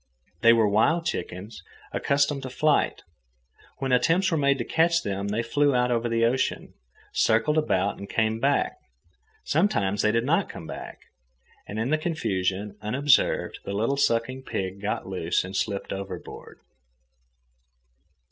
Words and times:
They 0.41 0.51
were 0.51 0.67
wild 0.67 1.05
chickens, 1.05 1.61
accustomed 1.91 2.41
to 2.41 2.49
flight. 2.49 3.03
When 3.77 3.91
attempts 3.91 4.31
were 4.31 4.37
made 4.37 4.57
to 4.57 4.63
catch 4.65 5.03
them, 5.03 5.27
they 5.27 5.43
flew 5.43 5.75
out 5.75 5.91
over 5.91 6.09
the 6.09 6.25
ocean, 6.25 6.73
circled 7.13 7.55
about, 7.59 7.99
and 7.99 8.09
came 8.09 8.39
back. 8.39 8.77
Sometimes 9.43 10.01
they 10.01 10.11
did 10.11 10.25
not 10.25 10.49
come 10.49 10.65
back. 10.65 11.01
And 11.67 11.77
in 11.77 11.91
the 11.91 11.99
confusion, 11.99 12.77
unobserved, 12.81 13.59
the 13.63 13.73
little 13.73 13.95
sucking 13.95 14.41
pig 14.41 14.81
got 14.81 15.05
loose 15.05 15.43
and 15.43 15.55
slipped 15.55 15.93
overboard. 15.93 16.61